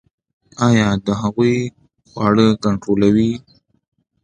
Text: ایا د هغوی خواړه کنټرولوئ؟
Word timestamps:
ایا 0.67 0.87
د 1.05 1.07
هغوی 1.21 1.55
خواړه 2.09 2.47
کنټرولوئ؟ 2.63 3.31